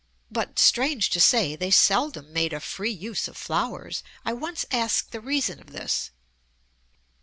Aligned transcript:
But, 0.31 0.57
strange 0.57 1.11
to 1.11 1.19
say, 1.19 1.55
they 1.55 1.69
seldom 1.69 2.33
made 2.33 2.53
a 2.53 2.59
free 2.59 2.89
use 2.89 3.27
of 3.27 3.37
flowers. 3.37 4.01
I 4.25 4.33
once 4.33 4.65
asked 4.71 5.11
the 5.11 5.21
reason 5.21 5.59
of 5.59 5.73
this. 5.73 6.09